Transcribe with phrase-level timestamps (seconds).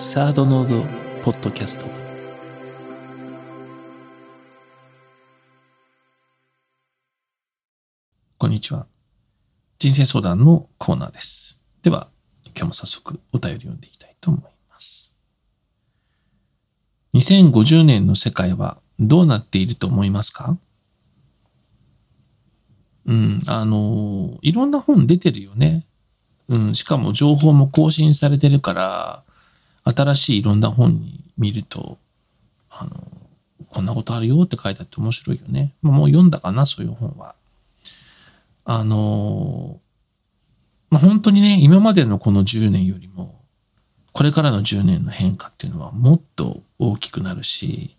[0.00, 0.84] サードノード
[1.24, 1.86] ポッドキャスト。
[8.38, 8.86] こんにちは。
[9.80, 11.60] 人生相談のコーナーです。
[11.82, 12.10] では
[12.56, 15.16] 今日も早速お便り読んでいきたいと思います。
[17.14, 20.56] 2050年の世界はどうなっていると思いますか？
[23.06, 25.86] うん、あの、いろんな本出てるよね。
[26.46, 29.24] うん、しかも情報も更新されてるから、
[29.92, 31.98] 新しいいろんな本に見ると、
[32.70, 32.90] あの、
[33.70, 35.72] こんなことあるよって書いてあって面白いよね。
[35.82, 37.34] もう読んだかな、そういう本は。
[38.64, 39.80] あの、
[40.90, 43.40] まあ、本当にね、今までのこの10年よりも、
[44.12, 47.96] これからの10年の変化っていうのはもっと大きくなるし、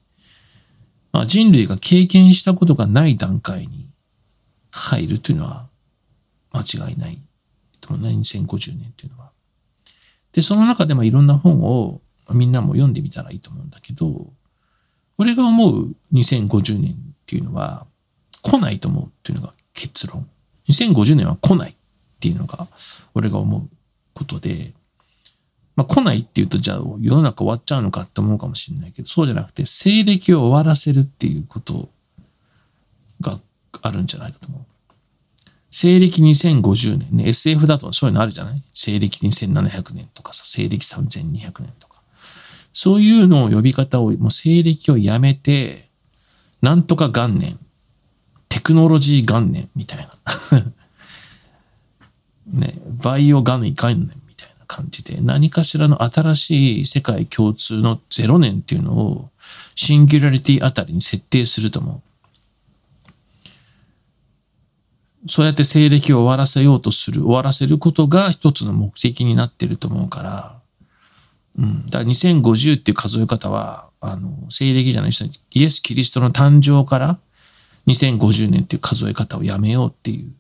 [1.12, 3.88] まあ、人類が経験したことがない段階に
[4.72, 5.68] 入るというのは
[6.52, 7.18] 間違いない
[7.82, 9.32] と思うね、2050年っていうのは。
[10.34, 12.02] で、その中でもいろんな本を
[12.32, 14.28] みんなも読んでみたらいいと思うんだけど、
[15.18, 17.86] 俺が思う2050年っていうのは
[18.42, 20.28] 来ないと思うっていうのが結論。
[20.70, 21.76] 2050年は来ないっ
[22.20, 22.68] ていうのが
[23.16, 23.70] 俺が思う
[24.14, 24.74] ことで、
[25.76, 31.90] まあ来ないっていうとじゃあ世の中終わっちゃうのかって思うかもしれないけど、そうじゃなくて西暦を終わらせるっていうこと
[33.22, 33.40] が
[33.82, 34.62] あるんじゃないかと思う。
[35.72, 38.62] 西暦2050年ね、SF だとそういうのあるじゃない？
[38.74, 42.02] 西暦2700年とかさ、西暦3200年とか。
[42.74, 45.88] そういうのを呼び方を、もう西暦をやめて、
[46.62, 47.60] なんとか元年、
[48.48, 50.64] テクノロジー元年みたいな。
[52.52, 59.30] ね、バイオ元年元年みたいな感じで、何かしらの新しい世界共通の0年っていうのを、
[59.76, 62.09] シンギュラリティあたりに設定すると思う。
[65.30, 70.60] そうやって西暦を終わらせようとする、終わらせることが一つの目的になってると思うから、
[71.60, 71.86] うん。
[71.86, 77.20] だから2050っていう数え方は、あの、西暦じゃない人にイエス・キリストの誕生から
[77.86, 80.32] 2050年っていう数え方をやめようっていう。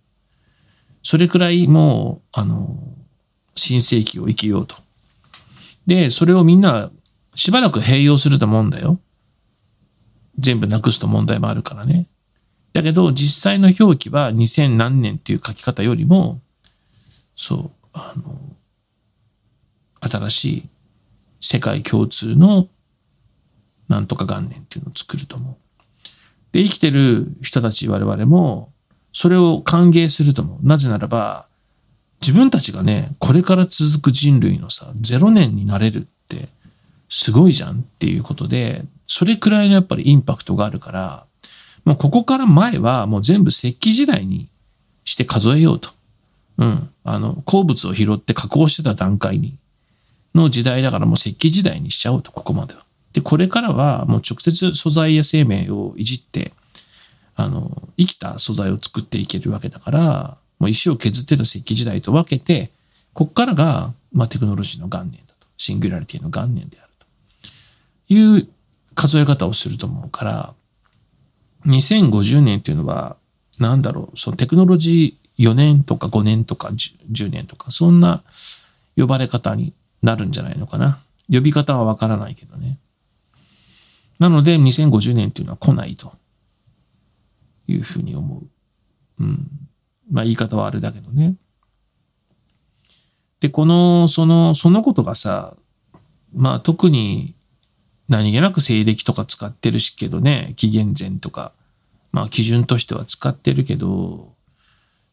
[1.04, 2.76] それくらいもう、あの、
[3.56, 4.76] 新世紀を生きようと。
[5.86, 6.90] で、それをみんな
[7.36, 9.00] しばらく併用すると思うんだよ。
[10.40, 12.08] 全部なくすと問題もあるからね。
[12.80, 16.40] だけど、実際の表記は2000何年っていう書き方よりも、
[17.36, 18.40] そう、あの、
[20.00, 20.70] 新しい
[21.42, 22.70] 世界共通の
[23.90, 25.56] なんとか元年っていうのを作ると思う。
[26.54, 28.72] で、生きてる人たち我々も、
[29.12, 30.66] それを歓迎すると思う。
[30.66, 31.48] なぜならば、
[32.22, 36.48] 自分たちがね、これから続く人類のさ、0年になれるって、
[37.10, 41.26] すごいじゃんっていうことで、それくらいのやっぱりインパクトがあるから、
[41.86, 44.48] もうここから前はもう全部石器時代に
[45.06, 45.90] して数えようと。
[46.58, 46.90] うん。
[47.04, 49.56] あの、鉱物を拾って加工してた段階に、
[50.36, 52.84] の時代だからもう石器時代にしちゃおうと、ここまでは。
[53.14, 56.52] で、これからはもう直接素材や生命をいじって、
[57.36, 62.70] あの、生きた素材を作っていけるわけだから、もう石を削ってた石器時代と分けて、
[63.14, 65.48] こっからが、まあ、テクノロジーの元年だと。
[65.58, 66.92] シンギュラリティの元年である
[68.08, 68.48] という
[68.96, 70.54] 数え方をすると思うから、
[71.66, 73.18] 2050年っていうのは、
[73.60, 78.24] なんだろう、そのテクノロジー4年とか5年とか 10, 年とか、そんな
[78.98, 81.00] 呼ばれ方になるんじゃないのかな？
[81.32, 82.80] 呼び方はわからないけどね。
[84.18, 86.14] なので、2050年っていうのは来ないと
[87.68, 89.24] いうふうに思う。
[89.24, 89.48] うん。
[90.12, 91.36] まあ言い方はあれだけどね。
[93.40, 95.56] で、この、その、そのことがさ、
[96.34, 97.36] まあ特に
[98.10, 101.54] 何気なく西暦とか使ってるしけどね、紀元前とか、
[102.12, 104.34] まあ基準としては使ってるけど、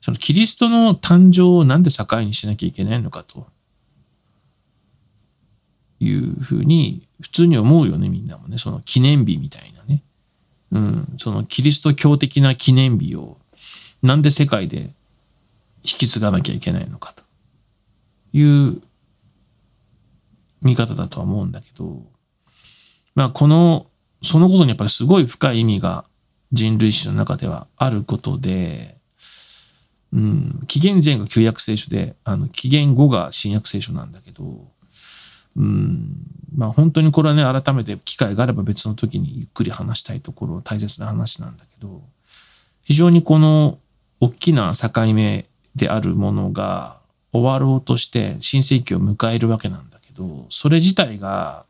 [0.00, 3.46] そのキリストの誕生をなんで境にしなきゃいけないのかと。
[5.98, 8.58] いうふうに普通に思うよね、みんなもね。
[8.58, 10.02] その記念日みたいなね。
[10.72, 13.38] うん、そのキリスト教的な記念日を
[14.02, 17.22] なんで世界で引き継がなきゃいけないのかと。
[18.32, 18.82] いう
[20.60, 22.02] 見方だとは思うんだけど、
[23.16, 23.86] まあ、この、
[24.22, 26.04] そのことにやっぱりすごい深い意味が
[26.52, 28.96] 人類史の中ではあることで、
[30.12, 34.68] うん、紀元前が旧約聖書で、あの、紀元後が新約聖書なんだけど、
[35.56, 36.14] うん、
[36.54, 42.02] まあ本当にこれはね、改めて機会があれば別の時にゆっくり話したいところ、大切な話なんだけど、
[42.82, 43.78] 非常にこの
[44.20, 46.98] 大きな境目であるものが
[47.32, 51.65] 終わろうとして新世紀を迎えるわけなんだけど、それ自体が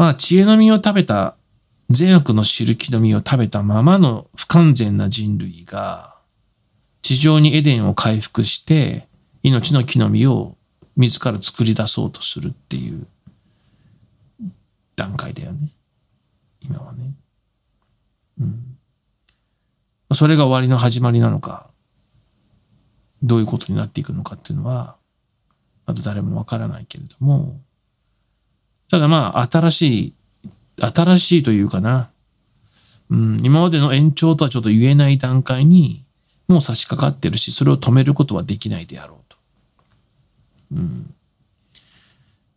[0.00, 1.36] まあ、知恵の実を食べた、
[1.90, 6.16] 善悪の知る木の実を食べたままの不完全な人類が、
[7.02, 9.06] 地上にエデンを回復して、
[9.42, 10.56] 命の木の実を
[10.96, 13.06] 自ら作り出そうとするっていう
[14.96, 15.68] 段階だよね。
[16.62, 17.12] 今はね。
[18.40, 18.78] うん。
[20.14, 21.68] それが終わりの始まりなのか、
[23.22, 24.96] どういうことになっていくのかっていうのは、
[25.84, 27.60] まだ誰もわからないけれども、
[28.90, 30.14] ただまあ、新しい、
[30.80, 32.10] 新しいというかな、
[33.10, 36.04] うん、今までの延長とはちょっと言えない段階に、
[36.48, 39.36] もう差し掛かってるし、それを止めることはできないであろうと。
[40.72, 41.14] うん、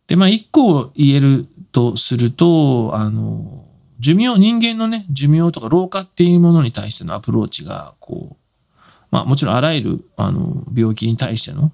[0.08, 3.64] で、まあ、一個言えるとすると、あの、
[4.00, 8.76] 寿命、人間のね、寿命とか老化っていうものに対してのアプローチが、こう、
[9.12, 11.70] まあもちろんあらゆる、あの、病気に対しての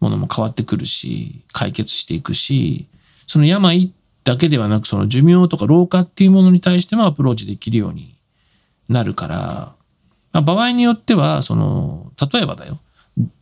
[0.00, 2.86] ものも変わってくるし、解決していくし、
[3.26, 3.92] その病
[4.24, 8.14] だけではなく、その寿命とか老化っていうものに対してもアプローチできるように
[8.88, 9.72] なるから、
[10.32, 12.78] まあ、場合によっては、その、例えばだよ、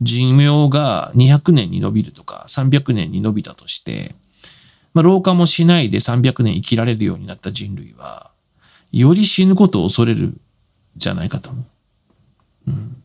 [0.01, 4.15] 寿命が200年に伸びるとか300年に伸びたとして、
[4.95, 8.31] まあ、老化もしないで300年生きられるようになった人類は、
[8.93, 10.35] より死ぬことを恐れる
[10.97, 11.65] じゃないかと思う。
[12.69, 13.03] うん、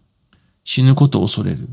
[0.63, 1.67] 死ぬことを恐れる。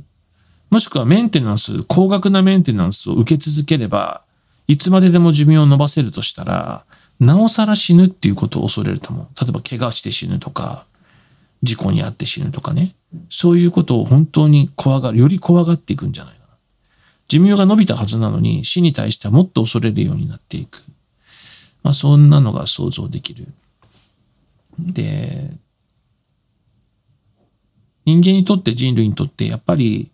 [0.69, 4.23] もしくはメンテナンス、高額なメンテナンスを受け続ければ、
[4.67, 6.85] いつまででも寿命を伸ばせるとしたら、
[7.21, 9.27] なおさら死ぬっていうことを恐れると思う。
[9.41, 10.87] 例えば怪我して死ぬとか、
[11.63, 12.95] 事故に遭って死ぬとかね。
[13.29, 16.55] そういうことを本当に怖がる、より怖がっていくんじゃないかな。
[17.29, 20.83] 寿命が伸びたはずなのに死に対してはもっと恐れるようになっていく。
[21.83, 23.47] まあそんなのが想像できる。
[24.79, 25.51] で、
[28.05, 30.11] 人間にとって人類にとってやっぱり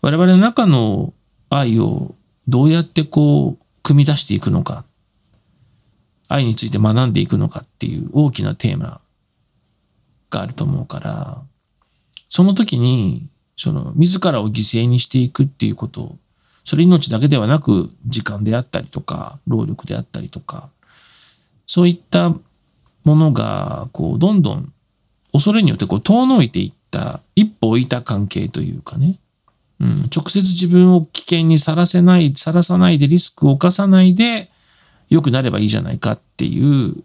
[0.00, 1.12] 我々の中の
[1.50, 2.14] 愛を
[2.48, 4.84] どうやってこう組み出していくのか。
[6.28, 9.00] 愛について学んでいくのかっていう大きなテーマ
[10.30, 11.42] があると思うから、
[12.28, 16.16] その時に、その、自らを犠牲にしていくっていうこと、
[16.64, 20.70] それ命だけではなく、時間であったりとか、労力であったりとか、
[21.66, 22.30] そういった
[23.04, 24.72] ものが、こう、どんどん、
[25.32, 29.18] 恐れによってこう、遠のいていった、一歩置いた関係というかね、
[29.82, 34.48] うん、直接自分を危険にさらせない、さらさないでリスクを犯さないで、
[35.10, 37.02] 良くなればいいじゃないかっていう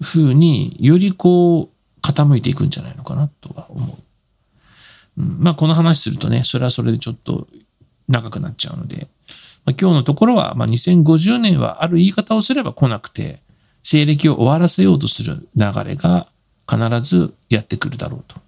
[0.00, 3.98] ふうに、よりこう、傾いていくんじゃないのかなとは思
[5.18, 5.20] う。
[5.20, 7.48] うん、まあこの話するとね、それはそれでちょっと
[8.08, 9.08] 長くなっちゃうので、
[9.64, 13.40] まあ、今日のところは、まあ、2050年はある言い方をすれば来なくて、
[13.82, 16.28] 西暦を終わらせようとする流れが
[16.68, 18.40] 必ずやってくるだろうと。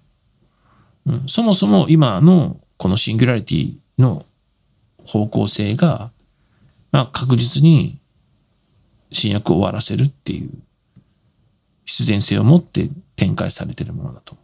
[1.07, 4.25] うん、そもそも今のこのシンギュラリティの
[5.05, 6.11] 方向性が、
[6.91, 7.97] まあ、確実に
[9.11, 10.49] 新薬を終わらせるっていう
[11.85, 14.35] 必然性を持って展開されているものだと。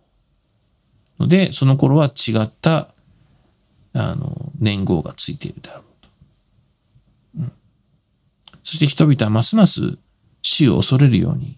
[1.19, 2.89] ので、その頃は違った、
[3.93, 6.09] あの、年号がついているだろうと。
[7.39, 7.51] うん。
[8.63, 9.97] そして人々はますます
[10.41, 11.57] 死を恐れるように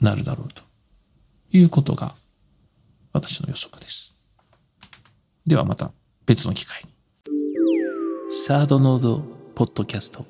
[0.00, 0.62] なるだろうと
[1.52, 2.14] いうことが
[3.12, 4.19] 私の予測です。
[5.46, 5.92] ではまた
[6.26, 6.90] 別の機会に。
[8.32, 10.24] サードノードポッドキャスト。